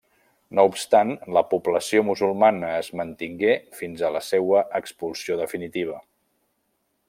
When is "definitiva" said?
5.43-6.03